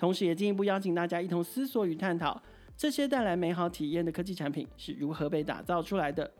[0.00, 2.42] 同时，也进一步邀请大家一同思索与探讨，
[2.74, 6.32] 这些带来美好体验的科技产品是如何被打造出来的。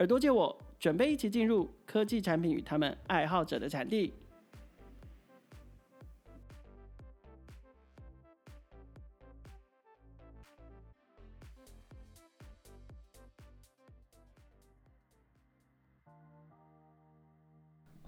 [0.00, 4.12] 耳朵借我，准备一起进入科技产品与他们爱好者的产地。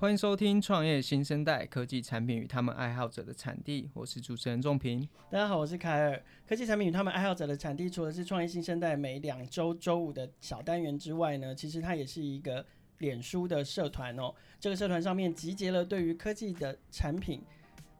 [0.02, 5.09] 欢迎收听《创业新生代科技产品与他们爱好者的产地》，我是主持人仲平。
[5.30, 6.20] 大家好，我是凯尔。
[6.45, 12.66] 科技产品与他们爱好者的产地，除了是创业新生代每两周周五的小单元之外呢，其实它也是一个
[12.99, 14.35] 脸书的社团哦。
[14.59, 17.40] 这个社团上面集结了对于科技的产品，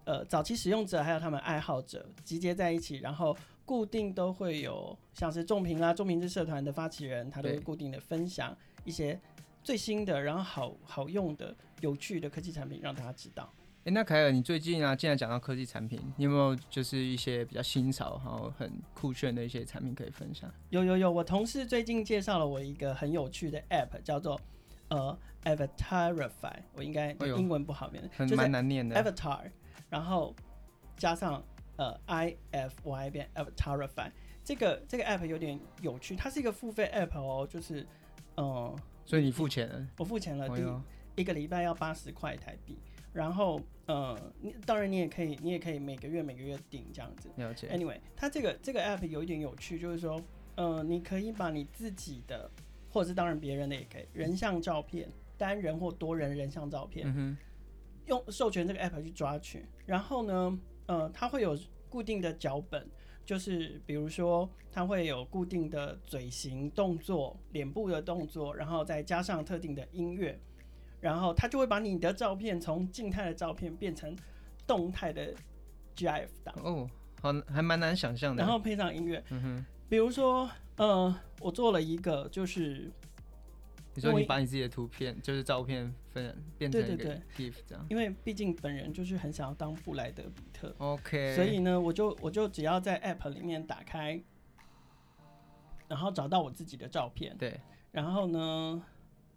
[0.05, 9.21] 呃，早期使用者还有他们爱好者集结在一起，然后固定都会有像是仲平啦，仲平是社团的发起人，他都会固定的分享一些。
[9.63, 13.53] 最新的，然后好好用的、有趣的科技产品，让大家知道。
[13.85, 20.49] 哎、欸，那凯尔，你最近啊，既然讲到科技产品，你有没有就是一些比较新潮、然后很酷炫的一些产品可以分享？
[20.71, 24.41] 有有有，我同事最近介绍了我一个很有趣的 App，叫做
[24.89, 29.51] 呃 Avatarify，我应该英文不好念，很蛮难念的 Avatar，
[29.91, 30.33] 然后
[30.97, 31.45] 加上
[31.77, 34.13] 呃 I F Y 变 Avatarify，
[34.45, 37.81] 这个这个 App 有点有趣，它是一个付费 App 哦，就是
[38.37, 38.47] 嗯。
[38.47, 39.89] 呃所以你付钱了？
[39.99, 40.49] 我付钱了，
[41.15, 42.79] 第一个礼拜要八十块台币。
[43.13, 47.29] 然后，呃，你当然你也可以，你也可以每个月每个月订这样子。
[47.37, 47.69] 了解。
[47.69, 50.19] Anyway，它这个这个 app 有一点有趣，就是说，
[50.55, 52.51] 呃，你可以把你自己的，
[52.91, 57.37] 或者是当然别人的也可以，人像照片，单人或多人人像照片，嗯、
[58.07, 59.67] 用授权这个 app 去抓取。
[59.85, 61.59] 然后呢，呃，它会有
[61.91, 62.89] 固定的脚本。
[63.33, 70.39] 就是比如说，它会有固定的嘴型动作、脸部的动作，然后再加上特定的音乐，
[71.01, 74.15] 然后它就会把你的照片从静态的照片变成
[74.67, 75.35] 动态的
[75.97, 76.55] GIF 档。
[76.63, 76.87] 哦，
[77.23, 78.43] 好，还蛮难想象的。
[78.43, 82.93] 然后配上音乐，嗯哼，比如说，呃，我做了一个就是。
[83.95, 94.23] 你说你把你自己的图片，就是照片分变成一个 GIF 这样，因为毕竟本人就是很想要当布莱德比特，OK，所以呢，我就我就只要在 App 里面打开，
[95.89, 97.61] 然后找到我自己的照片，对，
[97.91, 98.83] 然后呢，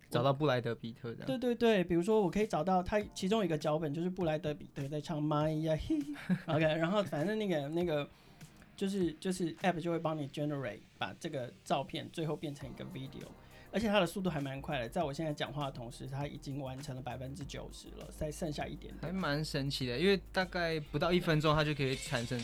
[0.09, 5.99] 找到布莱德比特的，对对对，比如说我可以找到他其中一个脚本就是布莱德比特在唱 My 呀嘿，
[6.47, 8.09] OK，然后反正那个那个
[8.77, 13.27] 就是就是 App 就会帮你 generate 把这个照片最后变成一个 video。
[13.75, 19.99] 而且它的速度还蛮快的，在我现在讲话的同时，它已经完成了百分之九十了，再剩下一点点，还蛮神奇的。
[19.99, 22.39] 因为大概不到一分钟，它就可以产生，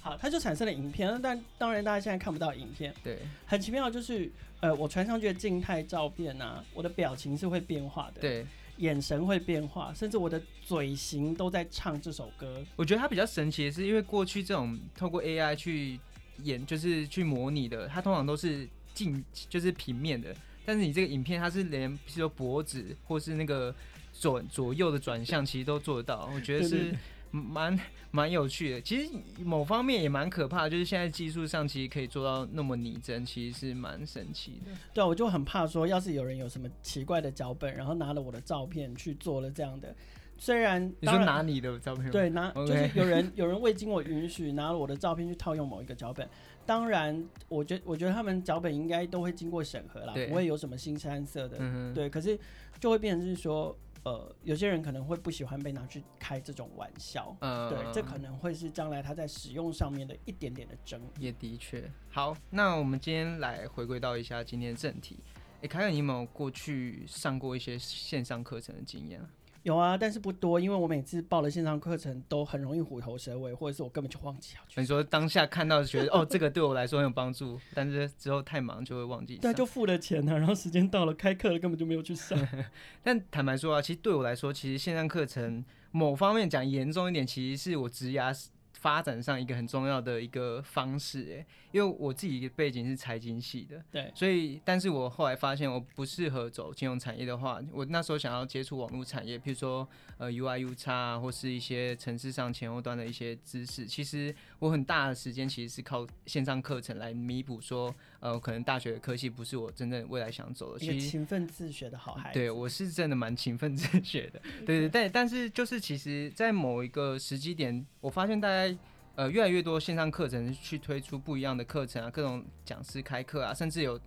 [0.00, 1.16] 好，它就产生了影片。
[1.22, 8.44] 但当然，大家现在看不到影片，对，很奇妙，就是呃，我传上去的静态照片啊，我的表情是会变化的，对，
[8.78, 12.60] 眼神会变化，甚至我的嘴型都在唱这首歌。
[12.74, 16.00] 我觉得它比较神奇的是，因为过去这种透过 AI 去
[16.42, 18.68] 演，就是去模拟的，它通常都是。
[19.04, 20.34] 近就是平面的，
[20.66, 23.74] 但是你这个影片它是连，比如说脖子或是那个
[24.12, 26.30] 左左右的转向，其实都做得到。
[26.34, 26.94] 我觉得是
[27.30, 27.78] 蛮
[28.10, 28.80] 蛮有趣的。
[28.82, 29.10] 其实
[29.42, 34.72] 某方面也蛮可怕的，就是现在技术上其实可以做到那么拟真，其实是蛮神奇的。
[34.92, 39.94] 对啊，我就很怕说，要是有人有什么奇怪的脚本，然后拿了我的照片去做了这样的。
[40.36, 46.28] 虽然你说拿你的照片，对，拿就是有人有人未经我允许拿了我的照片去套用某一个脚本。
[46.70, 51.56] 当然，我觉我觉得他们脚本应该都会经过审核啦，不会有什么新三色的。
[51.58, 52.38] 嗯、对，可是
[52.78, 57.36] 就会变成是说，呃，有些人可能会不喜欢被拿去开这种玩笑。
[57.40, 61.24] 嗯，对，这可能会是将来他在使用上面的一点点的争议。
[61.24, 61.90] 也的确。
[62.08, 65.18] 好，那我们今天来回归到一下今天的正题。
[65.56, 69.28] 哎、欸，凯尔，你有没有过去上过一些线上课程的经验啊？
[69.62, 74.80] 有啊，但是不多，因为我每次报了线上课程都很容易虎头蛇尾，或者是我根本就忘记要去。
[74.80, 79.36] 你说当下看到觉得哦，这个对我来说很有帮助，但是之后太忙就会忘记。
[79.36, 82.38] 对，就付了钱呢、啊，然后时间到了开课了，根本就没有去上。
[83.04, 88.34] 但坦白说啊，其实对我来说，其实线上课程某方面讲严重一点，其实是我职涯
[88.80, 99.86] 发展上一个很重要的一个方式，哎，因为我自己背景是财经系的，对，所以，但是我后来发现我不适合走金融产业的话，我那时候想要接触网络产业，譬如说
[100.16, 110.78] 呃 UI U 叉啊，或是一些城市上前后端的一些知识，其实我很大的时间其实是靠线上课程来弥补，说呃可能大学的科系不是我真正未来想走的。
[110.78, 118.78] 其实勤奋自学的好孩子，对我是真的蛮勤奋自学的，对对对，但但是就是其实，在某一个时机点，我发现大家。
[119.16, 124.00] 呃，越来越多线上课程去推出不一样的课程啊，各种讲师开课啊，甚至有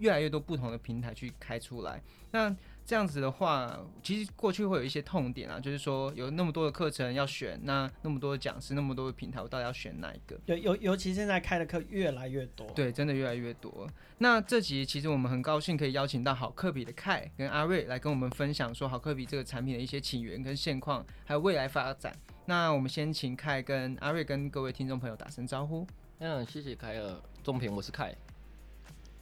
[0.00, 2.02] 越来越多不同的平台去开出来。
[2.32, 2.54] 那
[2.90, 10.36] 这样子的话，其实过去会有一些痛点啊，就是说有那么多的课程要选，那那么多的讲师，那么多的平台，我到底要选哪一个？
[10.44, 13.88] 对，尤尤其现在开的课越来越多，对，真的越来越多。
[14.18, 22.12] 那这集其实我们很高兴可以邀请到好课比的凯跟阿瑞来跟我们分享说好课比这个产品的一些起源跟现况，还有未来发展。
[22.46, 25.86] 那我们先请凯跟阿瑞跟各位听众朋友打声招呼。
[26.18, 28.12] 嗯，谢谢凯尔，中平，我是凯。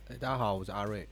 [0.06, 1.06] 哎，大家好，我是阿瑞。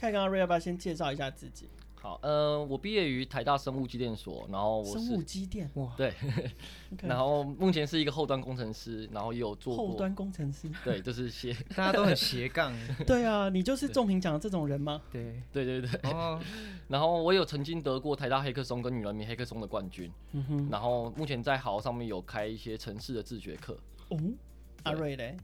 [0.00, 1.68] 凯跟阿瑞要不要先介绍一下自己？
[2.00, 6.14] 好，呃，我毕业于台大生物机电所，然后我是生物机电，哇，对
[6.96, 7.06] ，okay.
[7.06, 12.74] 然后目前是一个后端工程师，然后也有做后端工程师，对，就是斜， 大家都很斜杠，
[13.06, 15.02] 对啊，你就是仲平讲的这种人吗？
[15.12, 16.40] 对，对对对，哦，
[16.88, 24.18] 然后我有曾经得过台大黑客松跟女人迷黑客松的冠军，嗯哼，然后目前在好上面有开一些城市的自学课，哦，
[24.84, 25.36] 阿瑞嘞，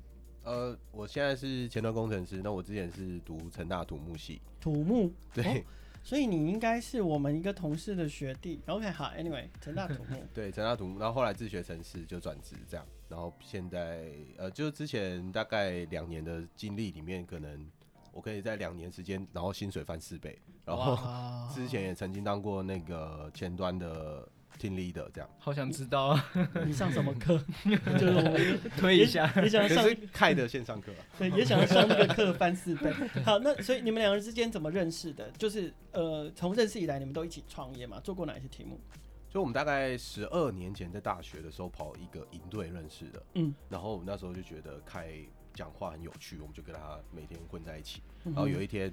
[0.47, 5.45] 呃，我现在是前端工程师，那我之前是读成大土木系，土木，对。
[5.45, 5.63] 哦
[6.07, 8.61] 所以你应该是我们一个同事的学弟。
[8.67, 10.25] OK，好，Anyway，成大土木。
[10.33, 17.69] 对，成大土木，然后后来自学程式就转职这样，然后现在呃，就之前大概两年的经历里面，可能
[18.13, 20.39] 我可以在两年时间，然后薪水翻四倍。
[20.65, 20.97] 然后
[21.53, 24.29] 之前也曾经当过那个前端的。
[24.59, 26.31] 听 leader 这样，好想知道啊！
[26.67, 27.39] 你上什么课？
[27.99, 32.93] 就是我们推一下，也想上开的线上课， 对，也想上那个课翻四倍。
[33.25, 35.31] 好，那所以你们两个人之间怎么认识的？
[35.33, 38.01] 就是呃，从认识以来，你们都一起创业嘛？
[38.01, 38.81] 做过哪些题目？
[39.29, 45.13] 就我们大概十二年前在大学的时候跑一个营队认识的，嗯，然后我们那时候就觉得凯
[45.55, 48.91] 讲话很有趣，我们就跟他每天混在一起，然后有一天。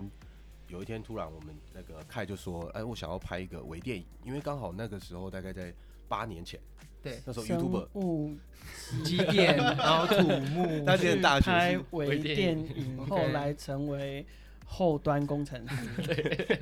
[0.74, 5.72] 有一天突然，我们那个凯就说：“哎，我想要拍一个微电影，因为刚好那个时候大概在
[6.08, 6.60] 八年前，
[7.04, 8.36] 对，那时候 YouTube 物
[9.04, 14.26] 机电，然后土木，他现在大学拍微电影，后来成为
[14.66, 16.02] 后端工程师。
[16.02, 16.60] 对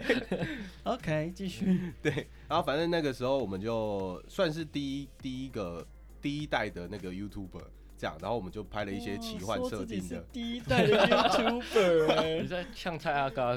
[0.83, 1.93] ，OK，继续。
[2.03, 5.87] 对，然后反正那个时候我们就算是第一第一个
[6.21, 7.63] 第一代的那个 YouTuber。
[8.01, 10.19] 这样，然后我们就拍了一些奇幻设定的。
[10.33, 13.49] 第一代的 YouTuber， 你在呛蔡阿嘎？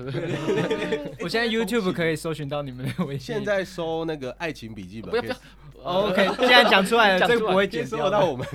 [1.21, 3.35] 我现在 YouTube 可以搜寻到你们的微信。
[3.35, 5.11] 现在搜那个爱情笔记本。
[5.11, 5.37] 不要不要。
[5.83, 8.47] OK，现在讲出来了，这个不会接收到我们。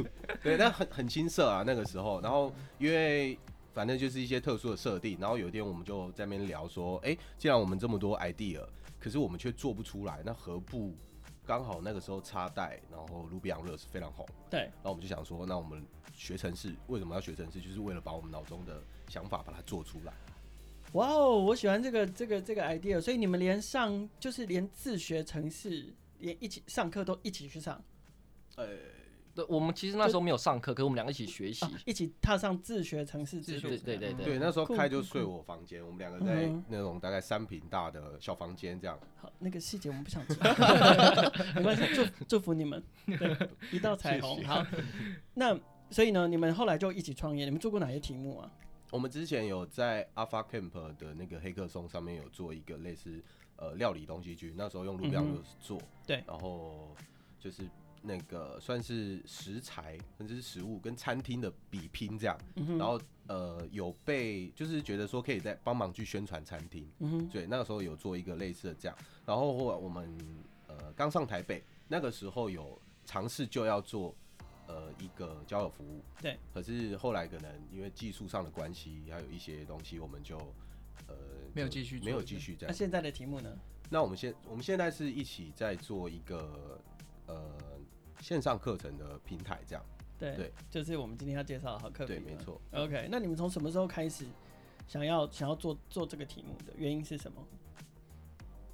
[0.44, 2.22] 对，但很很青涩啊，那个时候。
[2.22, 3.36] 然后因为
[3.74, 8.62] 反正就是一些特殊的设定，然后有一天我们就在那边聊说，哎，既然我们这么多 idea，
[9.00, 10.96] 可是我们却做不出来，那何不？
[11.50, 17.60] 刚好那个时候插袋，然后 Ruby on Rails 非常红，对，然后我们就想说，那我们学程式，为什么要学程式？
[17.60, 20.14] 就是为了把我们脑中的想法把它做出来。
[20.94, 27.84] 哇哦，我喜欢这个这个这个 idea，所以你们连上就是连自学程式，连一起上课都一起去上，
[28.56, 28.68] 呃。
[29.48, 33.70] 我们其实那时候没有上课，可是我们两个一起学习，一起踏上自学城市之路。
[33.70, 39.00] 对对对对，对，那时候开就睡我房间，我们两个在那种大概三平大的小房间这样。
[39.18, 40.52] 好，那个细节我们不想知道，
[41.56, 44.44] 没关系，祝祝福你们，对，一道彩虹。
[44.44, 44.66] 好，
[45.34, 45.58] 那
[45.90, 48.52] 所以呢，你们后来就一起创业，你们做过哪些题目啊？
[48.92, 53.24] 我们之前有在 Alpha Camp 的那个黑客松上面有做一个类似
[53.56, 56.96] 呃料理东西剧，那时候用 Ruby on Rails 做，对，然后
[57.40, 57.70] 就是。
[58.02, 70.18] 那个算是食材，甚至是食物跟餐厅的比拼这样，嗯、然后呃有被就是觉得说可以在帮忙去宣传餐厅，嗯，对，那个时候有做一个类似的这样，然后后来我们
[70.68, 74.16] 呃刚上台北，那个时候有尝试就要做
[74.68, 80.38] 呃一个交友服务，对，可是后来可能因为技术上的关系，还有一些东西，我们就
[81.08, 81.16] 呃
[81.54, 82.72] 没有继续没有继续这样。
[82.72, 83.58] 那现在的题目呢？
[83.90, 86.80] 那我们现我们现在是一起在做一个
[87.26, 87.78] 呃。
[88.22, 89.84] 线上课程的平台，这样
[90.18, 92.06] 对对，就是我们今天要介绍的好课。
[92.06, 92.60] 对，没错。
[92.74, 94.26] OK，那你们从什么时候开始
[94.88, 97.42] 想要想要做做这个题目的原因是什么？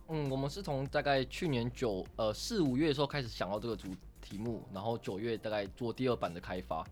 [0.08, 3.88] 嗯，我们是从大概去年九呃四五月的时候开始想到这个主
[4.22, 6.86] 题目，然后九月大概做第二版的开发。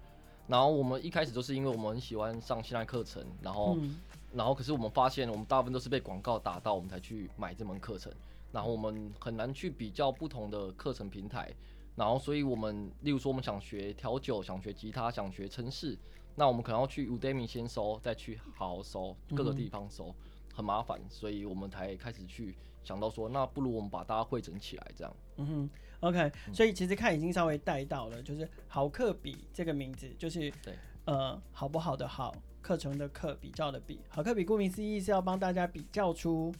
[0.47, 3.99] 然后我们一开始就是因为我们很喜欢上线上课程，然后、嗯、
[4.33, 8.11] 然后可是我们发现我们大部分都是被广告打到，我们才去买这门课程。
[8.51, 11.51] 然后我们很难去比较不同的课程平台。
[11.95, 15.95] 然后所以我们例如说我们想学调酒，想学吉他，想学城市，
[16.35, 20.15] 那我们可能要去 Udemy 先搜，再去好好搜各个地方搜，嗯、
[20.55, 25.15] 很麻烦，所以我们才开始去想到说，那不如我们把大家汇整起来这样。
[25.37, 25.69] 嗯哼
[25.99, 30.73] ，OK，所以其实看已经稍微带到了，就是好课比这个名字，就是对，
[31.05, 36.51] 呃，好不好的好，课程的课，比较的比，好课比顾名思义是要帮大家比较出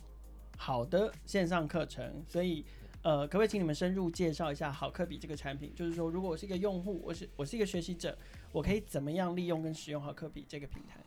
[0.58, 2.64] 好的线上课程，所以。
[3.04, 5.76] 呃，可不可以请你们深入介绍一下好课比这个产品？
[5.76, 8.18] 就是说，如果我是一个用户，我是我是一个学习者，
[8.54, 11.02] 我可以怎么样利用跟使用好课比这个平台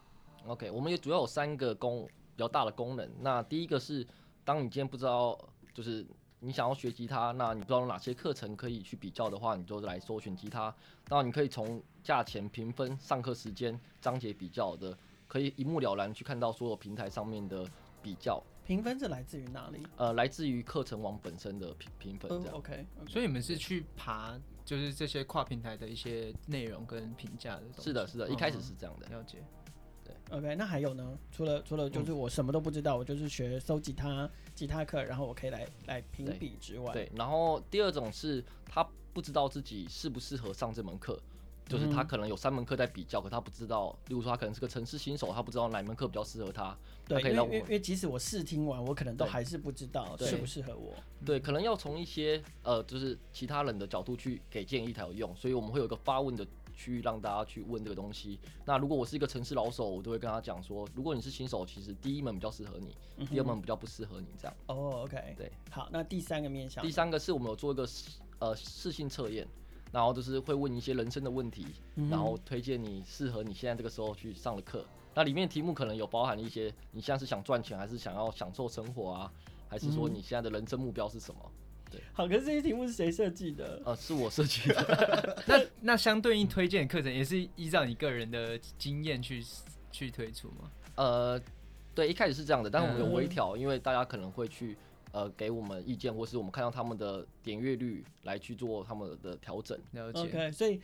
[0.47, 3.11] ？OK，我们也主要有三个功比较大的功能。
[3.21, 4.07] 那第一个是，
[4.45, 5.39] 当你今天不知道，
[5.73, 6.07] 就是
[6.41, 10.73] 你想要学吉他，那你不知道哪些课程可以去比较的话，你就来搜寻吉他。
[11.09, 14.95] 那你可以从价钱、评分、上课时间、章节比较的，
[15.27, 17.67] 可以一目了然去看到所有平台上面的
[18.03, 18.43] 比较。
[18.67, 19.81] 评分是来自于哪里？
[19.97, 22.55] 呃，来自于课程网本身的评评分这样。
[22.55, 27.83] Uh, OK，所以你们是去爬，就是这些跨平台的一些内容跟评价的东西。
[27.83, 29.07] 是的，是的，一开始是这样的。
[29.07, 29.39] 了解。
[30.05, 31.17] 对，OK，那还有呢？
[31.31, 37.11] 除了除了就是我什么都不知道，嗯、我就是学搜吉他吉他课，然后我可以来来评比之外，对。
[37.15, 41.17] 然后第二种是他不知道自己适不适合上这门课。
[41.69, 46.77] 就是他可能有三门课在比较，可他不知道，例如说他可能是个城市新手，他不知道哪门课比较适合他。
[47.09, 50.95] 对，因为因为即使我试听完，我可能都还是不知道适不适合我。
[51.25, 58.39] 对，可能要从一些呃，就是其他人的角度去给建议才有用，所以我们会有一个发问的区域让大家去问这个东西。
[58.65, 64.57] 那如果我是一个城市老手，我都会跟他讲说，如果你是新手，其实第一门比较适合你，第二门比较不适合你这样。
[64.69, 65.51] 哦、嗯 oh,，OK，对。
[65.71, 67.89] 好，那第三个面向，第三个是我们有做一个
[68.39, 69.47] 呃试性测验。
[69.97, 74.85] 然后就是会问一些人生的问题，嗯、然后推荐你适合你现在这个时候去上的课。
[75.15, 79.33] 那里面题目可能有包含一些，你现在是想赚钱，还是想要享受生活啊？
[79.71, 81.41] 还是说你现在的人生目标是什么？
[81.91, 83.81] 对，好，可是这些题目是谁设计的？
[83.87, 85.43] 呃，是我设计的。
[85.49, 89.43] 那那相对应推荐的课程也是依照你个人的经验去
[89.91, 90.71] 去推出吗？
[90.97, 91.41] 呃，
[91.95, 94.77] 对，一开始是这样的，但是我们有微调，嗯、因为大家可能会去。
[95.17, 99.79] 呃，给我们意见，或是我们看到他们的点阅率来去做他们的调整。
[99.93, 100.21] 了解。
[100.21, 100.79] OK，所以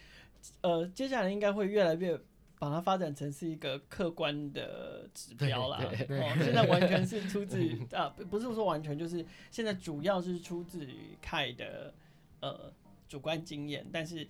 [0.62, 2.18] 呃，接下来应该会越来越
[2.58, 5.80] 把它发展成是一个客观的指标啦。
[5.82, 11.92] 哦，现在完全是出自于 啊，不是说完全，就是现在主要是出自于 Kai 的
[12.40, 12.72] 呃
[13.06, 14.26] 主观经验，但是。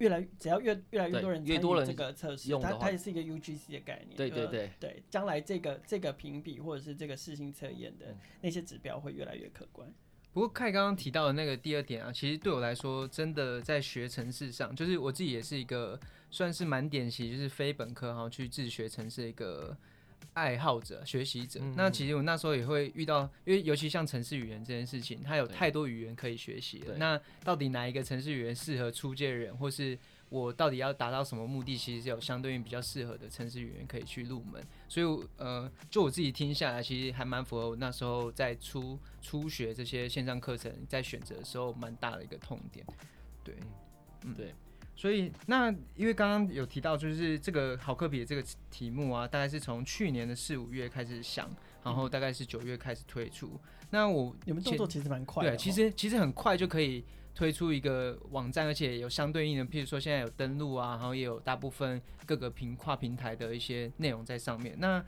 [0.00, 4.16] 越来只要越越来越多人参与这个测试，它它也是一个 UGC 的概念。
[4.16, 9.88] 对对对对，将来这个这个评比或者是这个试性测验的那些指标会越来越可观。
[10.32, 15.98] 不过凯刚刚提到的那个第二点啊，其实对我来说，真的在学程式上，就是我自己也是一个
[16.30, 19.76] 算是蛮典型，就是非本科然后去自学程式一个。
[20.34, 26.96] 爱好者、学习者，嗯、那其实我那时候也会遇到，因为尤其像城市语言这件事情，它有太多语言可以学习了。
[26.96, 29.98] 那到底哪一个城市语言适合初阶人，或是
[30.28, 31.76] 我到底要达到什么目的？
[31.76, 34.64] 其实是有相对应比较适合的城市语言可以去入门。
[34.88, 42.86] 所以，呃，就我自己听下来，其实还蛮符合我那时候在初初学这些线上课程，在选择的时候蛮大的一个痛点。
[43.42, 43.56] 对，
[44.24, 44.54] 嗯，对。
[45.00, 51.50] 所以，那因为刚刚有提到，就是这个好科比的这个题目啊，大概是从去年的四五月开始想，
[51.82, 53.58] 然后大概是九月开始推出。
[53.88, 57.02] 那我你们动作其实蛮快的，对，其实其实很快就可以
[57.34, 64.74] 推出一个网站，而且有相对应的，譬如说现在有登录啊，然后也有大部分各个平跨平台的一些内容在上面。
[64.78, 65.02] 那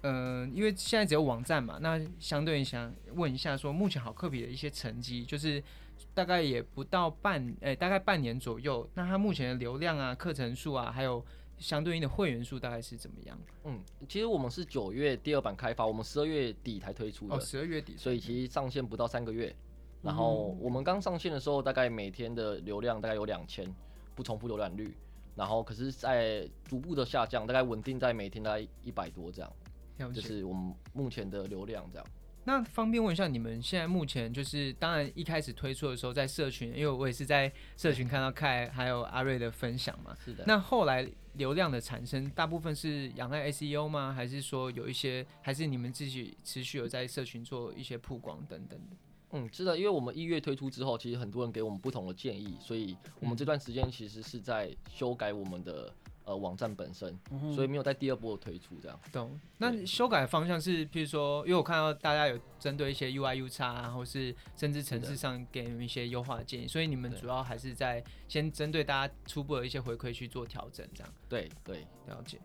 [0.00, 5.62] 嗯、呃，因为现在只有网站嘛，那相对应想问一下，说目前好科比的一些成绩，就是。
[6.12, 8.88] 大概也不到半，诶、欸，大概半年左右。
[8.94, 11.24] 那它目前的流量啊、课程数啊，还有
[11.58, 13.38] 相对应的会员数，大概是怎么样？
[13.64, 17.36] 嗯，其实我们是九月第二版开发，我们十二月底才推出的。
[17.36, 19.54] 哦，十二月底，所以其实上线不到三个月。
[20.02, 23.66] 然后我们刚上线的时候，大概每天的流量大概有两千，
[24.14, 24.94] 不重复浏览率。
[25.34, 32.06] 然后可是，在逐步的下降，大概稳定在每天大概一百多这样，就是我们目前的流量这样。
[32.46, 40.14] 那方便问一下，你们现在目前就是，当然一开始推出的时候，在社群，因为我也是在社群看到凯还有阿瑞的分享嘛。
[40.24, 40.44] 是的。
[40.46, 44.12] 那后来流量的产生，大部分是仰赖 SEO 吗？
[44.12, 48.96] 还是说有一些，还是你们自己持续有在社群做一些曝光等等的？
[49.32, 55.92] 嗯，是的，因为我们一月推出之后，其实很多人给我们不同的建议，所以我们这段时间其实是在修改我们的。
[56.24, 57.18] 呃，网站本身，
[57.54, 58.98] 所以没有在第二波推出这样。
[59.12, 59.38] 懂。
[59.58, 71.14] 那修改的方向是，譬如说，因为我看到大家有针对一些 UI、U 叉啊，或是甚至城市上给你们一些优化的建议，所以你们主要还是在先针对大家初步的一些回馈去做调整，这样。
[71.28, 72.38] 对对，了解。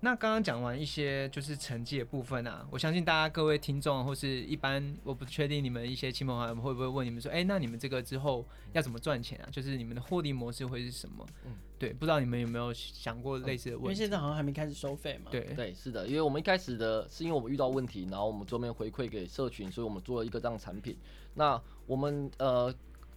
[0.00, 9.48] 那刚刚讲完一些就是成绩的部分啊，我相信大家各位听众或是一般，我不确定你们一些亲朋好友会不会问你们说，哎、欸，那你们这个之后要怎么赚钱啊？
[9.50, 11.26] 就是你们的获利模式会是什么？
[11.46, 13.86] 嗯，对，不知道你们有没有想过类似的问题？
[13.86, 15.30] 因为现在好像还没开始收费嘛。
[15.30, 20.96] 对对，是的，因为我们一开始的是因为我们遇到问题，然后我们桌面回馈给社群，所以我们做了一个这样产品。
[21.34, 22.72] 那我们呃。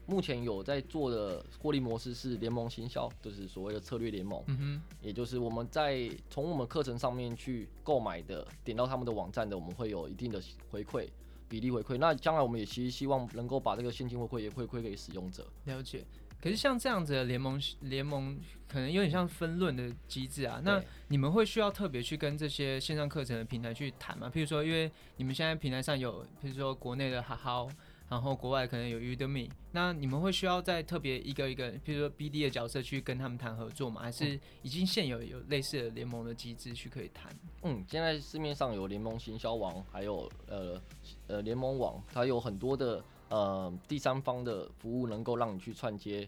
[0.10, 11.08] 目前有在做的获利模式是联盟行销，就是所谓的策略联盟，嗯哼，也就是我们在从我们课程上面去购买的，点到他们的网站的，我们会有一定的回馈
[11.48, 11.98] 比例回馈。
[12.00, 15.46] 那将来我们也其实希望能够把这个现金回馈也回馈给使用者。
[15.66, 16.04] 了解。
[16.42, 20.62] 可是像这样子的联盟联盟，可能有点像分论的机制啊。
[20.64, 24.32] 那你们会需要特别去跟这些线上课程的平台去谈吗？
[24.34, 27.70] 譬如说，因为你们现在平台上有，譬如说国内的哈好。
[28.10, 34.02] 然后国外可能有 Udemy，那你们会需要在特别一个一个，比如说 BD 的角色去跟他们谈合作吗？
[34.02, 37.32] 还是已经现有有类似的联盟的机制去可以谈？
[37.62, 40.82] 嗯，现在市面上有联盟行销网，还有呃
[41.28, 46.28] 呃联盟网，它有很多的呃第三方的服务，能够让你去串接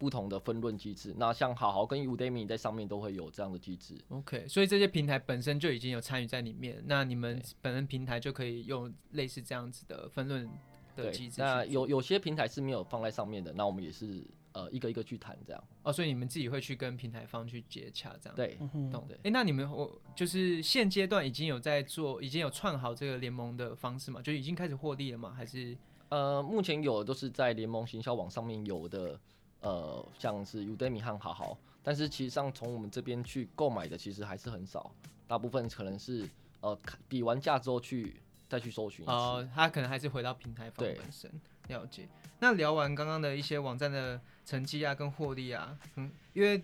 [0.00, 1.14] 不同的分论机制。
[1.18, 3.94] 那像好好跟 Udemy 在上面都会有这样的机制。
[4.08, 10.48] OK，所以这些平台本身就已经有参与在里面，那你们本身平台就可以用类似这样子的分润。
[10.96, 15.64] 对，那有有些平台是没有放在上面的，那我们也是呃一个一个去谈这样。
[15.82, 18.34] 哦，所以你们自己会去跟平台方去接洽这样。
[18.34, 18.58] 对，
[18.90, 19.14] 懂的。
[19.16, 24.20] 哎、欸，那你们我就是现阶段已经有在做，已经有串好这个联盟的方式嘛？
[24.20, 25.32] 就已经开始获利了吗？
[25.36, 25.76] 还是？
[26.10, 29.18] 呃，目前有的都是在联盟行销网上面有的，
[29.60, 34.90] 呃，像是 Udemy 和好好，但是其实上从我们这边去购买的其实还是很少，
[35.26, 36.28] 大部分可能是
[36.60, 38.20] 呃比完价之后去。
[38.50, 41.30] 再去搜寻哦，他可能还是回到平台方本身
[41.68, 42.08] 了解。
[42.40, 46.60] 那聊完刚刚的一些网站的成绩啊，跟获利啊，嗯，因为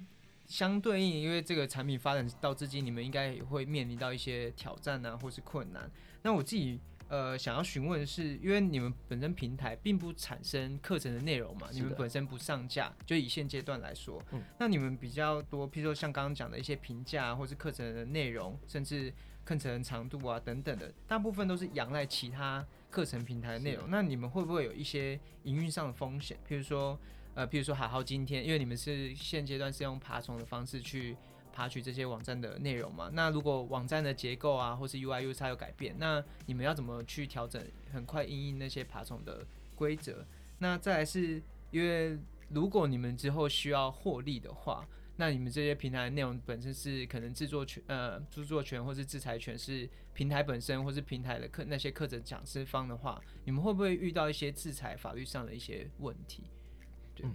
[0.48, 5.88] 相对应，因为这个产品发展到至今，你们应该也会面临到一些挑战啊，或是困难。
[6.22, 19.12] 那我自己呃想要询问的是，因为你们本身平台并不产生课程的内容嘛，你们本身不上架，就以现阶段来说，嗯，那你们比较多，譬如说像刚刚讲的一些评价，或是课程的内容，甚至。
[19.46, 23.88] 课程长度啊等等的，大部分都是仰赖其他课程平台的内容。
[23.88, 26.36] 那你们会不会有一些营运上的风险？
[26.48, 26.98] 譬如说，
[27.32, 31.16] 呃，譬如说好好今天，因为你们是现阶段是用爬虫的方式去
[31.56, 33.08] 爬取这些网站的内容嘛。
[33.14, 37.64] 那如果网站的结构啊，或是 UI、UX 有改变，那你们要怎么去调整？
[37.90, 40.26] 很快应应那些爬虫的规则。
[40.58, 42.19] 那再来是因为
[42.50, 44.86] 如果你们之后需要获利的话。
[45.19, 56.42] 那你们这些平台内容本身是可能制作权呃著作权或是制裁权是平台本身或是平台的课那些课程讲师方的话，你们会不会遇到一些制裁法律上的一些问题？
[57.14, 57.26] 对，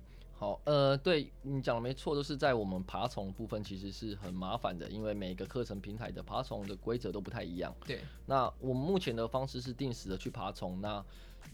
[0.41, 7.71] 好，呃，对你讲的没错，都是在我们爬虫部分其实是很麻烦的，因为每个课程平台的爬虫的规则都不太一样。
[7.86, 11.06] 对，那我们目前的方式是定时的去爬虫，那。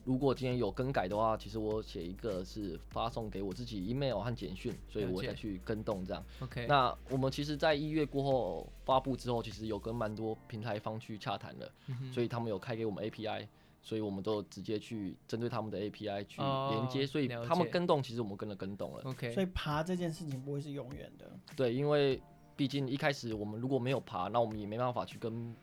[0.04, 6.22] 如果今天有更改的话，其实我写一个是发送给我自己 email 和简讯，所以我再去跟动这样。
[6.42, 13.48] OK，那我们其实，在一月过后发布之后，其实有跟蛮多平台方去洽谈了，嗯，所以他们有开给我们 API，
[13.82, 19.02] 所以我们都直接去针对他们的 API 去连接，oh, 所以他们跟动，其实我们跟着跟动了。
[19.04, 21.26] OK，所以爬这件事情不会是永远的。
[21.56, 22.22] 对，因为
[22.56, 25.56] 毕竟一开始我们如果没有爬，那我们也没办法去跟。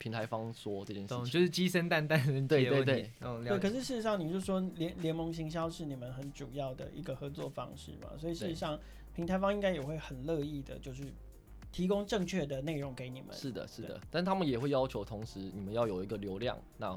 [0.00, 2.46] 平台方说这件事情，就是鸡生蛋，蛋生鸡。
[2.46, 3.58] 对对对，嗯，对。
[3.58, 8.10] 可是事实上，你就说联联盟行销是你们很主要的一个合作方式嘛？
[8.16, 8.78] 所以事实上，
[9.12, 11.12] 平台方应该也会很乐意的，就是
[11.72, 13.34] 提供正确的内容给你们。
[13.34, 14.00] 是的，是的。
[14.08, 16.96] 但他们也会要求，同时你们要有一个流量，那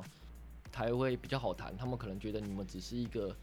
[0.71, 1.75] 才会比较好谈。
[1.75, 3.36] 他们可能觉得你们只是一个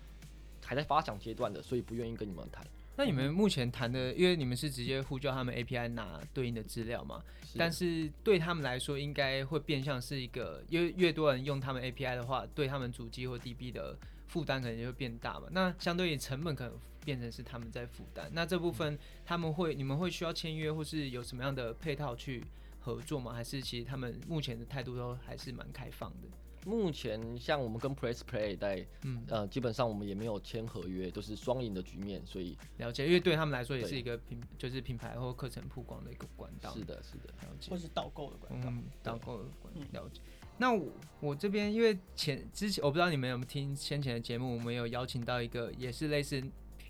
[0.64, 2.66] 还在发想阶段的，所以不愿意跟你们谈。
[2.96, 7.22] 那你们目前谈的，因为你们是直接呼叫他们 API 拿对应的资料嘛？
[7.44, 7.56] 是。
[7.56, 15.46] 但是对他们来说，应该会变相是一个，因为越多人用他们 API 的话，对他们主机或 DB 的负担可能就会变大嘛。
[15.52, 18.28] 那相对于成本可能变成是他们在负担。
[18.32, 22.44] 那这部分他们会，你们会需要签约，或是有什么样的配套去
[22.80, 23.32] 合作吗？
[23.32, 26.28] 还是其实他们目前的态度都还是蛮开放的？
[26.64, 36.75] 目前像我们跟 Press Play 在，嗯呃，基本上我们也没有签合约，都是双赢的局面，所以了解，因为对他们来说也是一个品，就是品牌或课程曝光的一个管道。
[36.75, 37.71] 是的，是的，了解。
[37.71, 40.21] 或是导购的管道，嗯，导购的管道，了解。
[40.57, 46.42] 那我我这边因为前之前我不知道你们有没有听先前的节目，我们有邀请到一个也是类似。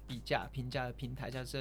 [0.08, 1.60] 比价评价的平台叫做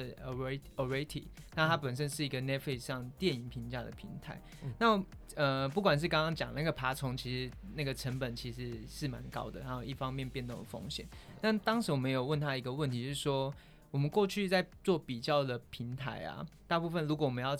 [0.76, 4.40] Awwrated，那它本身是一个 Netflix 上电影评价的平台。
[4.64, 5.04] 嗯、那
[5.36, 11.06] 呃，不管是刚刚讲那个爬虫，其实那个成本其实是蛮高的，然后一方面变动的风险。
[11.40, 13.54] 但当时我们有问他一个问题，就是说
[13.90, 17.54] 我们过去在做比较的平台啊，大部分如果我们要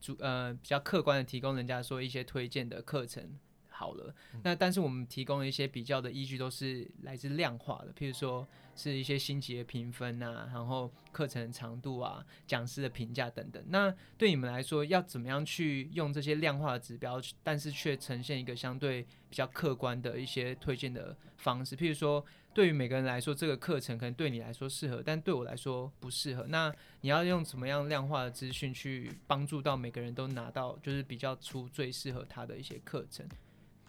[0.00, 3.38] 主呃比较客观的提供人家说一些推荐的课程
[3.74, 4.14] 好了。
[4.32, 13.62] 嗯、那但是我们提供的一些比较的依据都是来自量化的，譬如说是一些星级的评分啊，然后课程长度啊，讲师的评价等等。
[13.68, 21.76] 那对你们来说，要怎么样去用这些量化的指标，但是却呈现一个相对比较客观的一些推荐的方式？
[21.76, 22.24] 譬如说。
[22.54, 26.46] 对于每个人来说，这个课程可能对你来说适合，但对我来说不适合。
[26.46, 33.28] 那你要用怎么样量化的资讯去帮助到每个人都拿到，就是比较出最适合他的一些课程？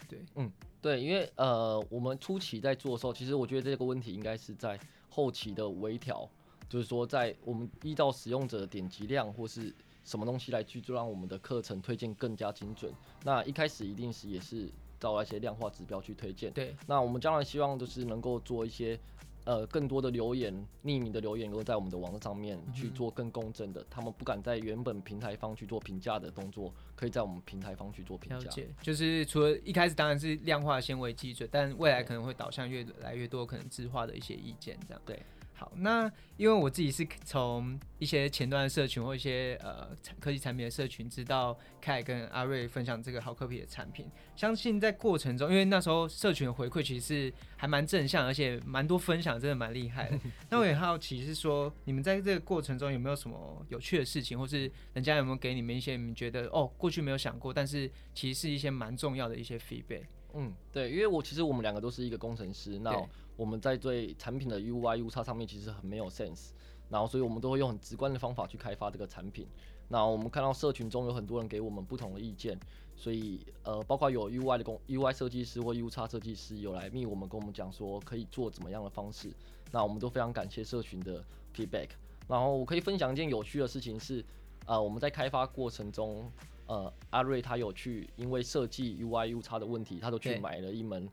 [0.07, 6.29] 对，嗯，对，因为呃，我们初期在做的时候，其实我觉得这个问题应该是在后期的微调，
[6.69, 12.91] 就是说在我们依照使用者的点击量或是什么东西来去做，让我们的课程推荐更加精准。
[13.23, 14.69] 那一开始一定是也是。
[14.97, 16.51] 找一些量化指标去推荐。
[16.53, 18.97] 对，那我们将来希望就是能够做一些，
[19.45, 20.53] 呃，更多的留言，
[20.83, 23.81] 匿名的留言，能够在我们的网站上面去做更公正的。
[23.81, 28.37] 嗯、他们不敢在原本平台方去做评价的动作，可以在我们平台方去做评价。
[28.37, 35.01] 了解，就是除了一开始当然是量化先为基准，但未来可能会导向越来越多可能质化的一些意见，这样。
[35.05, 35.21] 对。
[35.57, 39.87] 好，那因为我自己是从一些前端的社群或一些呃
[40.19, 50.19] 科技产品的社群知道凯跟阿瑞分享这个好科比的产品，相信在过程中，因为那时候社群的回馈其实是还蛮正向，而且蛮多分享，真的蛮厉害的。
[50.51, 60.03] 那我也好奇是说，你们在这个过程中有没有什么有趣的事情，或是人家有没有给你们一些你们觉得哦过去没有想过，但是其实是一些蛮重要的一些 feedback？
[60.33, 62.93] 嗯，对，因为我其实我们两个都是一个工程师，那。
[63.35, 66.51] 我们在对产品的 UI、UX 上面其实很没有 sense，
[66.89, 69.47] 然后所以我们都会用很直观的方法去开发这个产品。
[69.87, 72.59] 那我们看到社群中有很多人给我们不同的意见，
[72.95, 79.31] 所以呃，包括有 UI 的工 UI 设计师或 UX 设计师有来密我们，跟我们讲说可以做怎么样的方式。
[79.71, 81.89] 那我们都非常感谢社群的 feedback。
[82.27, 84.25] 然后我可以分享一件有趣的事情是，
[84.65, 86.31] 呃，我们在开发过程中，
[86.65, 91.07] 呃，阿瑞他有去因为设计 UI、UX 的问题，他都去买了一门。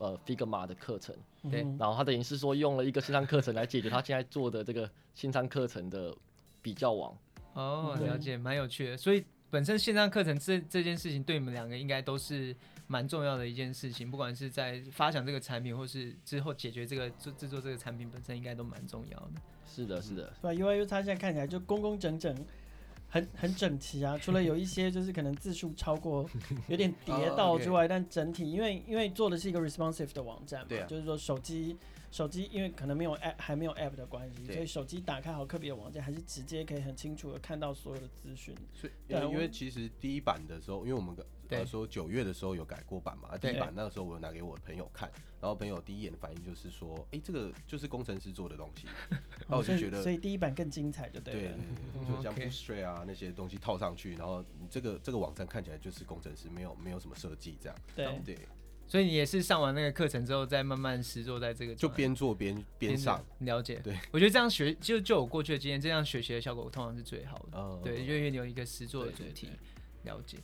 [0.00, 1.14] 呃，Figma 的课程，
[1.50, 6.16] 对，然后他等于是说用了一个线上课程来解决他现在做的这个线上课程的
[6.62, 7.14] 比较网。
[7.52, 8.96] 哦，了解，蛮有趣的。
[8.96, 19.32] 所以本身线上课程这这件事情对你们两个应该都是蛮重要的一件事情，不管是在发想这个产品，或是之后解决这个制制作这个产品本身，应该都蛮重要的。
[19.66, 20.32] 是的，是的。
[20.40, 22.34] 对，UI U 他现在看起来就工工整整。
[23.10, 26.28] 很很整齐啊，除了有一些就是可能字数超过
[26.68, 31.76] 有点叠到之外，但整体因为因为做的是一个 responsive 的网站嘛，就是说手机
[32.12, 38.54] 手机因为可能没有 app 还没有 app 的关系，所以手机打开好科比的网站还是直接可以很清楚的看到所有的资讯。
[38.72, 41.16] 所以对，因为其实第一版的时候，因为我们
[41.48, 45.10] 呃说九月的时候有改过版嘛，第一版那个时候我有拿给我的朋友看，
[45.40, 48.86] 然后朋友第一眼的反应就是说，哎、欸，这个就是工程师做的东西，
[49.48, 51.56] 然后我就觉得，所以第一版更精彩，就对了，对，对，
[52.06, 58.20] 对，就像 Bootstrap 啊那些东西套上去，然后你这个这个网站看起来就是工程师没有没有什么设计这样，对。
[58.24, 58.38] 对，
[58.86, 69.48] 所以你也是上完那个课程之后，再慢慢实做在这个，就边做边边上了解，对，我觉得这样学就就我过去的经验，这样学习的效果通常是最好的，哦、对，因为你有一个实做的主题，
[70.02, 70.36] 了解。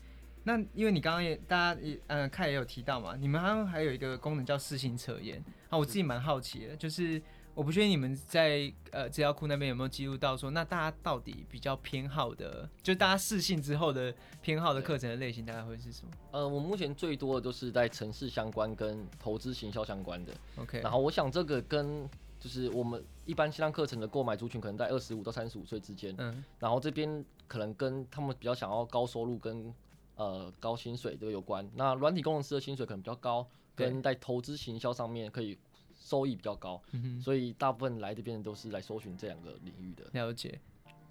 [0.46, 7.20] 那因为你刚刚也大家也嗯看也有提到嘛，你们好像还有一个功能叫试性测验啊，我自己蛮好奇的，就是
[7.52, 16.12] 我不确定你们在呃资料库那边有没有记录到说，那大家到底比较偏好的，就大家试性之后的偏好的课程的类型大概会是什么？
[16.30, 20.32] 呃，我目前最多的都是在城市相关跟投资行销相关的。
[20.58, 29.74] OK，然后我想这个跟就是我们一般线上课程的购买族群可能在二十五到三十五岁之间，嗯，然后这边可能跟他们比较想要高收入跟
[30.16, 31.68] 呃，高薪水都有关。
[31.74, 35.56] 那软体工程师的薪水可能比较高，跟在投资行销上面可以
[35.94, 36.82] 收益比较高，
[37.20, 40.04] 所以大部分来这边都是来搜寻这两个领域的。
[40.12, 40.58] 了解。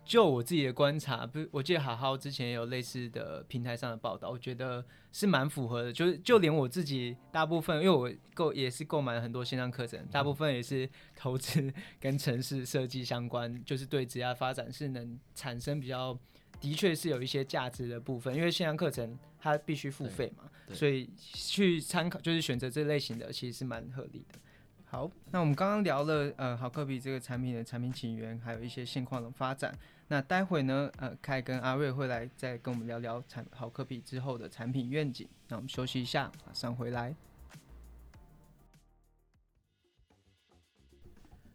[0.04, 5.92] 就我自己的观察，不，我记得好好之前也有类似的平台上的报道，我觉得是蛮符合的。
[5.92, 16.18] 就是就连我自己，大部分因为我购也是购买了很多线上课程，大部分也是投资 跟城市设计相关，就是对职业发展是能产生比较。
[16.60, 24.40] 的确是有一些价值的部分，因为线上课程它必须付费嘛，所以去参考就是选择这类型的，其实是蛮合理的。
[24.86, 29.78] 好，那我们刚刚聊了呃好科比这个产品的产品起源，还有一些现况的发展。
[30.08, 35.28] 那待会呢，呃，凯跟阿瑞会来再跟我们聊聊产好科比之后的产品愿景。
[35.48, 37.16] 那我们休息一下，马上回来。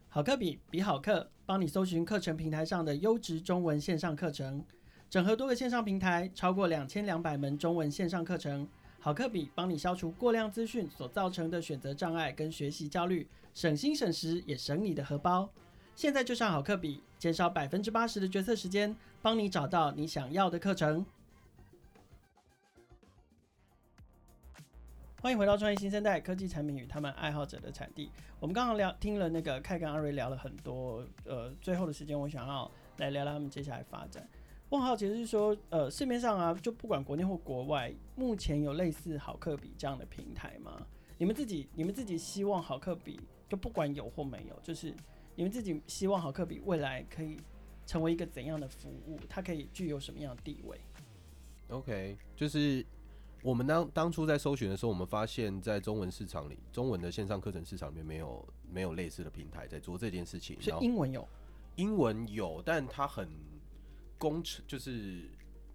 [0.08, 4.66] 好课比比好课，帮你搜寻课程平台上的优质中文线上课程。
[5.10, 8.68] 整合多个线上平台，超过两千两百门中文线上课程，
[9.00, 15.50] 好课比帮你消除过量资讯所造成的选择障碍跟学习焦虑，省心省时也省你的荷包。
[15.96, 21.04] 现在就上好课比，减少百分之八十的决策时间，帮你找到你想要的课程。
[25.20, 28.12] 欢迎回到创业新生代科技产品与他们爱好者的产地。
[28.38, 34.24] 我们刚刚聊听了那个开跟阿瑞聊了很多，呃，最后的时间我想要来聊聊他们接下来发展。
[34.70, 40.86] 我很好奇是说，呃，市面上啊，就不管国内或国外，目前有类似好客比这样的平台吗？
[41.18, 44.94] 你们自己，你们自己希望好客比，就不管有或没有，就是
[45.34, 47.36] 你们自己希望好客比未来可以
[47.84, 49.18] 成为一个怎样的服务？
[49.28, 50.80] 它可以具有什么样的地位
[51.68, 52.86] ？OK，就是。
[53.42, 60.60] 我们当当初在搜寻的时候，我们发现，在中文市场里，中文的线上课程市场里面没有没有类似的平台在做这件事情。
[60.60, 61.26] 是英文有，
[61.76, 63.26] 英文有，但它很
[64.20, 65.22] 工程，就是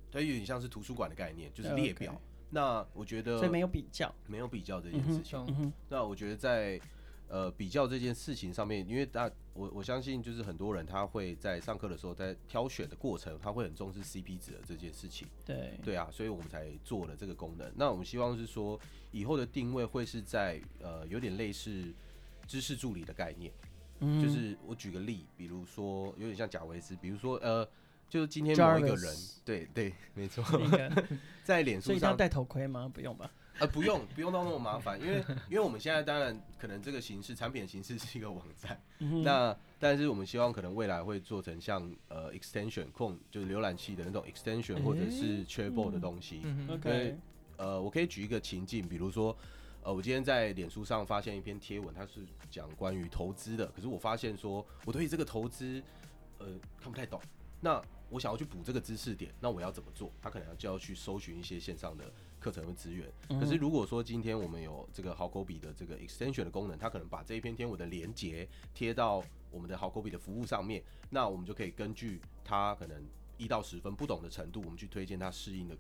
[0.09, 2.13] 它有点像是图书馆的概念，就是列表。
[2.13, 2.17] Okay.
[2.51, 5.37] 那我觉得，所以没有比较，没有比较这件事情。
[5.47, 6.79] 嗯嗯、那我觉得在。
[7.27, 15.27] 呃，比较这件事情上面，因为大我我相信，就是很多人他会在上课的时候，在挑选的过程，他会很重视 CP 值的这件事情。
[15.43, 17.67] 对对啊，所以我们才做了这个功能。
[17.75, 18.79] 那我们希望是说，
[19.11, 21.91] 以后的定位会是在呃，有点类似
[22.47, 23.51] 知识助理的概念。
[24.01, 27.67] 嗯，就是我举个例，比如说有点像贾维斯，比如说呃，
[28.15, 30.41] 就是今天某一个人，对对，没错，
[31.43, 32.89] 在脸书上，所以要戴头盔吗？
[32.93, 33.29] 不用吧。
[33.59, 35.17] 呃，不用，不用到那么麻烦，因为
[35.49, 46.39] 因为我们现在当然可能这个形式产品的形式是一个网站，嗯、那但是我们希望可能未来会做成像呃 extension 控，就是浏览器的那种 extension 或者是 chatbot 的东西。
[46.45, 47.17] 嗯、因为
[47.57, 49.35] 呃，我可以举一个情境，比如说
[49.83, 55.83] 呃，我今天在脸书上发现一篇贴文，它是讲关于投资的，可是我发现说我对于这个投资
[56.37, 56.47] 呃
[56.81, 57.21] 看不太懂，
[57.59, 60.11] 那我想要去补这个知识点，那我要怎么做？
[60.21, 62.11] 他可能就要去搜寻一些线上的。
[62.37, 73.03] 课程和资源，可是如果说今天我们有这个好口笔的这个 extension 的功能，它可能把这一篇贴文的连接贴到我们的好口笔的服务上面，那我们就可以根据它可能
[73.39, 75.75] 一到十分不懂的程度，我们去推荐它适应的，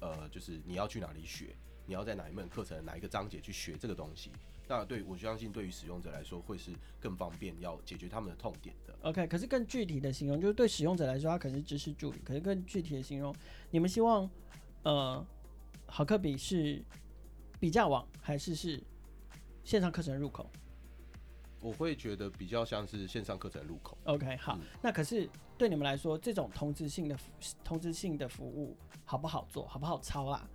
[0.00, 4.30] 呃，就是你要去哪里学，你要在哪一门课程哪一个章节去学这个东西。
[4.68, 8.94] 那对我相信，对于使用者来说会是更方便，要解决他们的痛点的。
[9.02, 13.34] OK，可是更具体的形容，就是对使用者来说，它可能是知识助理，可是更具体的形容，
[13.70, 14.28] 你们希望，
[14.82, 15.26] 呃。
[15.88, 16.84] 好课比是
[17.60, 18.82] 比价网还是是
[19.62, 20.50] 线上课程入口？
[21.60, 23.96] 我会觉得比较像是线上课程入口。
[24.02, 27.16] OK，好，嗯、那可是对你们来说，这种同质性的
[27.62, 30.50] 同质性的服务好不好做，好不好抄啦？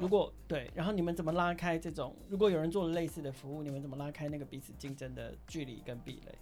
[0.00, 2.16] 如果、哦、对，然后你们怎么拉开这种？
[2.28, 6.34] 如果有人做了类似的服务，你们怎么拉开那个彼此竞争的距离跟壁垒？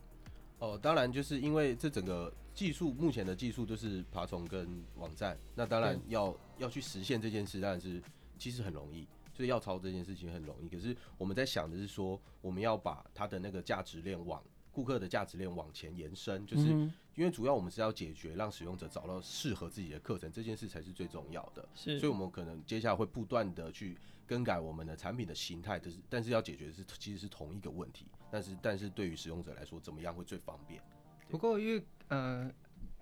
[0.60, 8.02] 哦，当然就是因为这整个技术目前的技术都是爬虫跟网站，那当然要要去实现这件事，当然是
[8.38, 10.68] 其实很容易，就是要抄这件事情很容易。
[10.68, 14.42] 可是我们在想的是说，我们要把它的那个价值链往
[14.78, 16.68] 顾客的价值链往前延伸，就是
[17.16, 21.68] 因为主要我们是要解决让使用者找到适合自己的课程，这件事才是最重要的。
[21.74, 28.06] 是，所以我们可能接下来会不断的去更改我们的产品的形态，就是但是要解决的是其实是同一个问题。
[28.30, 30.80] 但是，但是对于使用者来说，怎么样会最方便？
[31.28, 32.48] 不过，因为呃，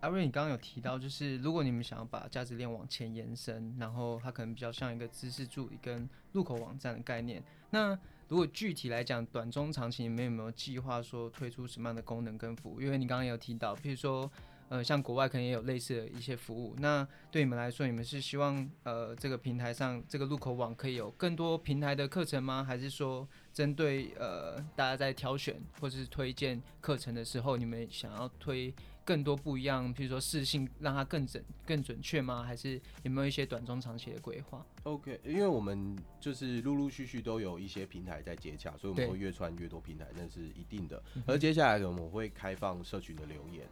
[0.00, 7.44] 阿瑞，你刚刚有提到，就是如果你们想要把价值链往前延伸，然后它可能比较像一个知识助理跟入口网站的概念。
[7.68, 12.80] 那如果具体来讲，短中长期你们有没有计划说推出什么样的功能跟服务？
[12.80, 14.30] 因为你刚刚有提到，譬如说。
[14.68, 16.74] 呃，像国外可能也有类似的一些服务。
[16.80, 22.64] 那对你们来说，你们是希望呃这个平台上这个入口网可以有更多平台的课程吗？
[22.64, 28.71] 还是说针对呃大家在挑选或者是推荐课程的时候，你们想要推
[29.03, 32.42] 更多不一样，比如说适性让它更准更准确吗？
[32.42, 41.03] 还是有没有一些短中长期的规划？OK，因为我们就是陆陆续续都有一些平台在接洽，所以我们会越串越多平台，那是一定的。
[41.27, 43.66] 而接下来呢，我们会开放社群的留言。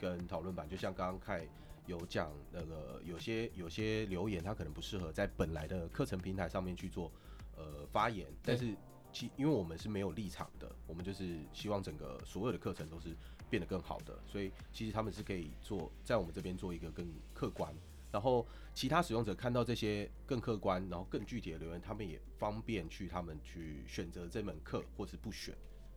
[0.00, 1.44] 跟讨论版，就像刚刚凯
[1.86, 7.10] 有讲那个，有些有些留言，他可能不适合在本来的课程平台上面去做
[7.56, 8.76] 呃发言，但是
[9.12, 13.16] 其因为我们是没有立场的，我们就是希望整个所有的课程都是
[13.50, 17.74] 变得更好的，所以其实他们是可以做在我们这边做一个更客观，
[18.12, 25.54] 然后其他使用者看到这些更客观，然后更具体的留言，他们也方便去他们去选择这门课或是不选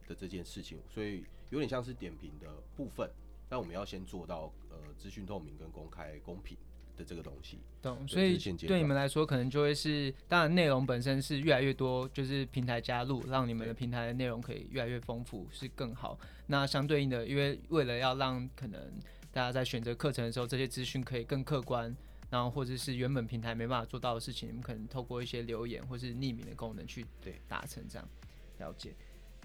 [0.07, 3.09] 的这件事情，所以有点像是点评的部分。
[3.49, 6.57] 但我们要先做到呃资讯透明跟公开公平
[7.01, 7.59] 的这个东西。
[7.81, 16.17] 懂，所以对你们来说，可能就会是，当然内容本身是越来越多，就是平台加入，让你们的平台的内容可以越来越丰富，是更好。
[16.45, 18.79] 那相对应的，因为为了要让可能
[19.31, 21.95] 大家在选择课程的时候，这些资讯可以更客观，
[22.29, 28.07] 然后或者是原本平台没办法做到的事情，你们可能透过一些留言或是匿名的功能去对达成这样
[28.59, 28.93] 了解。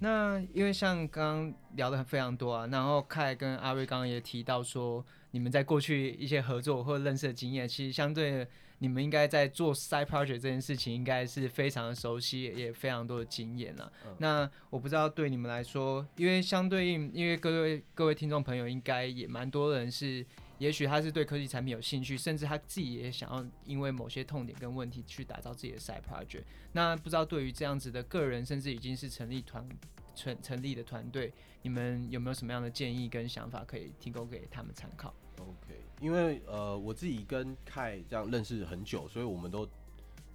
[0.00, 8.46] 那因为像刚刚聊的非常多啊，然后凯跟阿瑞刚刚也提到说，你们在过去一些合作或认识的经验，其实相对
[8.78, 13.90] 你们应该在做 side project 这件事情，应该是非常的熟悉，也非常多的经验了。
[14.06, 20.24] 嗯、那我不知道对你们来说，因为相对应，因为各位各位听众朋友应该也蛮多人是。
[20.58, 26.44] 也许他是对科技产品有兴趣，甚至他自己也想要因为某些痛点跟问题去打造自己的 side project。
[26.72, 29.68] 那不知道对于这样子的个人，甚至已经是成立团
[30.14, 39.68] 成成立的团队，你们有没有什么样的建议跟想法可以提供给他们参考？OK，因为呃我自己跟凯这样认识很久，所以我们都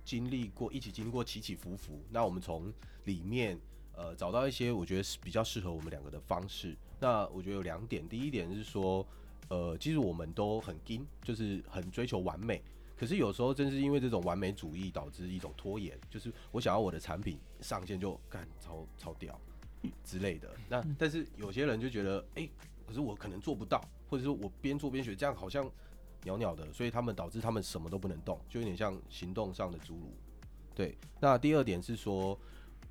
[0.06, 2.00] 经历过一起经过起起伏伏。
[2.12, 2.72] 那我们从
[3.06, 3.60] 里面
[3.96, 6.78] 呃找到一些我觉得是比较适合我们两个的方式。
[7.00, 9.04] 那我觉得有两点，第一点是说。
[9.52, 12.64] 呃，其实我们都很精，就是很追求完美。
[12.96, 19.38] 可是有时候正是因为这种完美主义导致一种拖延，就是我想要我的产品上线就干超超屌
[20.06, 20.50] 之类的。
[20.70, 22.52] 那但是有些人就觉得，哎、欸，
[22.88, 25.70] 可是我可能做不到，或者说我边做边学，这样好像
[26.24, 30.14] 袅袅的，所以他们导致他们什么都不能动，就有点像行动上的侏儒。
[30.74, 30.98] 对。
[31.20, 32.40] 那第二点是说，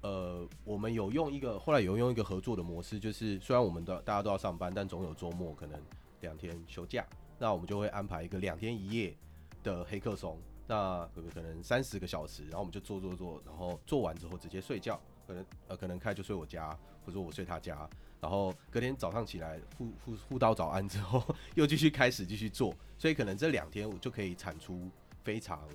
[0.02, 5.80] 呃，我们有用一个后来有用一个合作的模式，就是虽然我们的大家都要上班，但总有周末可能。
[6.20, 7.06] 两天休假，
[7.38, 9.16] 那我们就会安排一个两天一夜
[9.62, 17.88] 的黑客松，那可可能三十个小时，然后我们就做做做，然后做完之后直接睡觉，可能呃可能开就睡我家，或者我睡他家，
[18.20, 21.22] 然后隔天早上起来互互互道早安之后，
[21.54, 24.90] 又继续开始继续做，所以可能这两天我就可以产出
[25.24, 25.68] 非常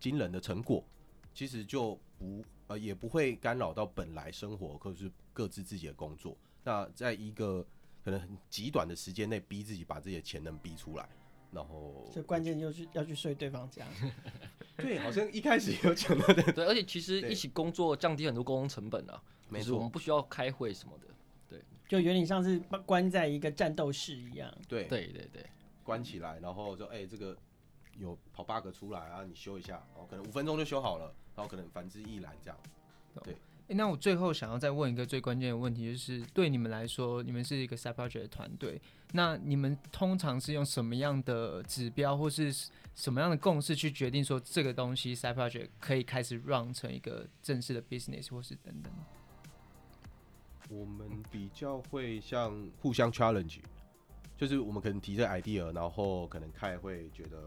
[0.00, 0.82] 惊人的成果，
[1.34, 7.66] 其实就不呃也不会干扰到本来生活或者是各自自己的工作，那在一个。
[8.04, 11.08] 可能很极短的时间内逼自己把自己的潜能逼出来，
[11.52, 13.86] 然后这关键就是要去睡对方家。
[14.76, 16.42] 对，好像一开始有讲到的。
[16.52, 19.22] 对，而且其实一起工作降低很多沟通成本啊。
[19.48, 21.06] 没错，我们不需要开会什么的。
[21.48, 24.52] 对，就有点像是关在一个战斗室一样。
[24.66, 25.46] 对对对对，
[25.84, 27.36] 关起来，然后就哎、欸，这个
[27.98, 32.58] 有跑 bug 出来啊，你修一下，然后可能五分钟就修好了，然后可能反之亦然这样。
[33.22, 33.36] 对。
[33.74, 38.80] 那我最后想要再问一个最关键的问题，就是对你们来说，你们是一个 side project 的团队，
[39.12, 42.52] 那你们通常是用什么样的指标或是
[42.94, 48.92] 什么样的共识去决定说这个东西 side project 可以开始 run 成一个正式的 business 或是等等？
[50.68, 53.58] 我们比较会像互相 challenge，
[54.36, 57.38] 就是我们可能提这 idea，然后可能开会觉得，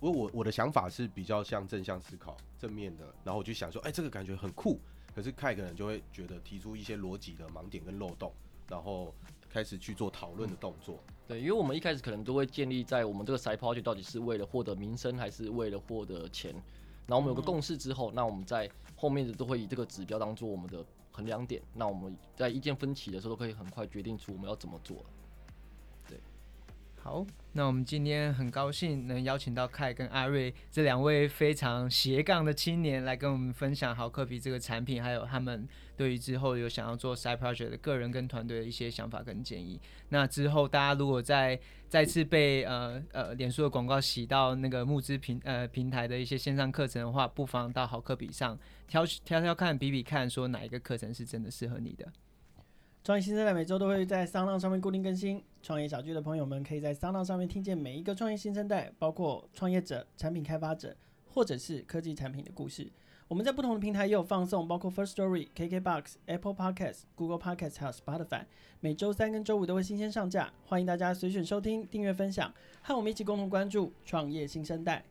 [0.00, 4.80] 我我我的想法是比较像正向思考、正面的，然后我就想说，哎、这个感觉很酷。
[5.16, 8.30] 可是凯可能就会觉得提出一些逻辑的盲点跟漏洞，
[8.68, 9.14] 然后
[9.48, 10.98] 开始去做讨论的动作。
[11.26, 16.52] 对，因为我们一开始可能都会建立在我们这个 side project 到底是为了获得名声还是为了获得钱，
[17.06, 25.02] 然后我们有个共识之后，那我们在后面的都会以这个指标当做我们的衡量点，那我们在意见分歧的时候都可以很快决定出我们要怎么做。
[27.06, 39.80] 好，那我们今天很高兴能邀请到凯跟阿瑞这两位非常斜杠的青年来跟我们分享好客比这个产品，还有他们对于之后有想要做 side project 的个人跟团队的一些想法跟建议。
[40.08, 41.56] 那之后大家如果再
[41.88, 52.12] 再次被呃呃脸书的广告洗到那个募资平呃平台的一些线上课程的话，不妨到好客比上挑挑挑看，比比看，说哪一个课程是真的适合你的。
[53.06, 55.40] 创业新生代每周都会在 SOUNG 上面固定更新。
[55.62, 60.96] 创业小聚的朋友们可以在 SOUNG 上面听见每一个创业新生代，包括创业者、产品开发者，
[61.28, 62.90] 或者是科技产品的故事。
[63.28, 68.42] 我们在不同的平台也有放送，包括 First Story、KKBox、Apple Podcasts、Google Podcasts 还有 Spotify。
[68.80, 75.04] 每周三跟周五都会新鲜上架，欢迎大家随选收听、订阅、分享，和我们一起共同关注创业新生代。